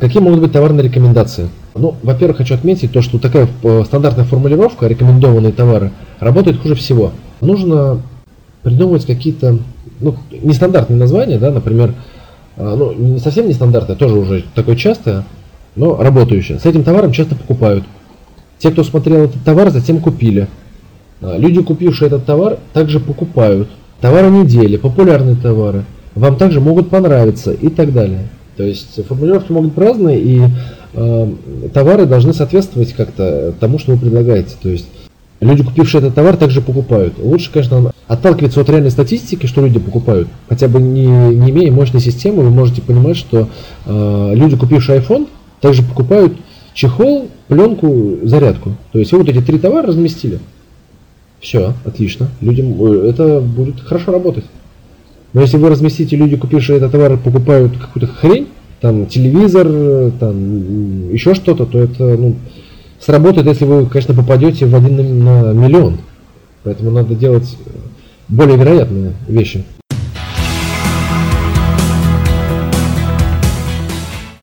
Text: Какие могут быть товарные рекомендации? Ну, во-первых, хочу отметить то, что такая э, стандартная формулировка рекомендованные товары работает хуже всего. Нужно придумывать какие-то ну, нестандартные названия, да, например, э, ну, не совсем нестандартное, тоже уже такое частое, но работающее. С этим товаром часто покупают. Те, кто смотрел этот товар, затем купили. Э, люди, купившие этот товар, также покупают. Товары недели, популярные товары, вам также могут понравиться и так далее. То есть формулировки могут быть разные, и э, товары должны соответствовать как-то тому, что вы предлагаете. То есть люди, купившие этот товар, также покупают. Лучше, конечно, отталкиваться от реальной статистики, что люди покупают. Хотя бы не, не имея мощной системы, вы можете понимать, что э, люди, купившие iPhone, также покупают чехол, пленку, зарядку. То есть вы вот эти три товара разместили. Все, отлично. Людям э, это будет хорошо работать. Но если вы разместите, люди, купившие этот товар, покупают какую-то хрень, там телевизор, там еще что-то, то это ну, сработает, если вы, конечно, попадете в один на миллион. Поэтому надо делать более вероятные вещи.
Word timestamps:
Какие 0.00 0.22
могут 0.22 0.40
быть 0.40 0.52
товарные 0.52 0.84
рекомендации? 0.84 1.48
Ну, 1.74 1.96
во-первых, 2.02 2.38
хочу 2.38 2.54
отметить 2.54 2.92
то, 2.92 3.02
что 3.02 3.18
такая 3.18 3.48
э, 3.62 3.82
стандартная 3.84 4.24
формулировка 4.24 4.86
рекомендованные 4.86 5.52
товары 5.52 5.90
работает 6.20 6.60
хуже 6.60 6.74
всего. 6.76 7.12
Нужно 7.40 8.00
придумывать 8.62 9.06
какие-то 9.06 9.58
ну, 10.00 10.14
нестандартные 10.30 10.98
названия, 10.98 11.38
да, 11.38 11.50
например, 11.50 11.94
э, 12.56 12.74
ну, 12.76 12.92
не 12.92 13.18
совсем 13.18 13.48
нестандартное, 13.48 13.96
тоже 13.96 14.14
уже 14.14 14.44
такое 14.54 14.76
частое, 14.76 15.24
но 15.74 15.96
работающее. 15.96 16.60
С 16.60 16.66
этим 16.66 16.84
товаром 16.84 17.12
часто 17.12 17.34
покупают. 17.34 17.84
Те, 18.58 18.70
кто 18.70 18.84
смотрел 18.84 19.24
этот 19.24 19.42
товар, 19.42 19.70
затем 19.70 19.98
купили. 19.98 20.46
Э, 21.20 21.36
люди, 21.38 21.60
купившие 21.60 22.06
этот 22.06 22.24
товар, 22.24 22.58
также 22.72 23.00
покупают. 23.00 23.68
Товары 24.00 24.30
недели, 24.30 24.76
популярные 24.76 25.34
товары, 25.34 25.84
вам 26.14 26.36
также 26.36 26.60
могут 26.60 26.90
понравиться 26.90 27.52
и 27.52 27.68
так 27.68 27.92
далее. 27.92 28.28
То 28.62 28.68
есть 28.68 29.04
формулировки 29.08 29.50
могут 29.50 29.72
быть 29.72 29.84
разные, 29.84 30.20
и 30.20 30.40
э, 30.94 31.32
товары 31.74 32.06
должны 32.06 32.32
соответствовать 32.32 32.92
как-то 32.92 33.52
тому, 33.58 33.80
что 33.80 33.90
вы 33.90 33.98
предлагаете. 33.98 34.54
То 34.62 34.68
есть 34.68 34.86
люди, 35.40 35.64
купившие 35.64 35.98
этот 35.98 36.14
товар, 36.14 36.36
также 36.36 36.60
покупают. 36.60 37.14
Лучше, 37.18 37.50
конечно, 37.50 37.90
отталкиваться 38.06 38.60
от 38.60 38.70
реальной 38.70 38.92
статистики, 38.92 39.46
что 39.46 39.62
люди 39.62 39.80
покупают. 39.80 40.28
Хотя 40.48 40.68
бы 40.68 40.80
не, 40.80 41.06
не 41.06 41.50
имея 41.50 41.72
мощной 41.72 42.00
системы, 42.00 42.44
вы 42.44 42.50
можете 42.50 42.82
понимать, 42.82 43.16
что 43.16 43.48
э, 43.84 44.32
люди, 44.36 44.56
купившие 44.56 45.00
iPhone, 45.00 45.26
также 45.60 45.82
покупают 45.82 46.32
чехол, 46.72 47.30
пленку, 47.48 48.18
зарядку. 48.22 48.76
То 48.92 49.00
есть 49.00 49.10
вы 49.10 49.18
вот 49.18 49.28
эти 49.28 49.40
три 49.40 49.58
товара 49.58 49.88
разместили. 49.88 50.38
Все, 51.40 51.74
отлично. 51.84 52.28
Людям 52.40 52.80
э, 52.80 53.08
это 53.08 53.40
будет 53.40 53.80
хорошо 53.80 54.12
работать. 54.12 54.44
Но 55.32 55.40
если 55.40 55.56
вы 55.56 55.68
разместите, 55.70 56.16
люди, 56.16 56.36
купившие 56.36 56.76
этот 56.76 56.92
товар, 56.92 57.16
покупают 57.16 57.76
какую-то 57.78 58.12
хрень, 58.12 58.48
там 58.80 59.06
телевизор, 59.06 60.12
там 60.18 61.12
еще 61.12 61.34
что-то, 61.34 61.66
то 61.66 61.78
это 61.78 62.16
ну, 62.18 62.36
сработает, 63.00 63.46
если 63.46 63.64
вы, 63.64 63.86
конечно, 63.86 64.14
попадете 64.14 64.66
в 64.66 64.74
один 64.74 65.24
на 65.24 65.52
миллион. 65.52 65.98
Поэтому 66.64 66.90
надо 66.90 67.14
делать 67.14 67.56
более 68.28 68.56
вероятные 68.56 69.12
вещи. 69.26 69.64